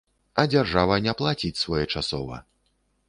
А 0.43 0.45
дзяржава 0.53 0.97
не 1.07 1.13
плаціць 1.19 1.61
своечасова. 1.65 2.41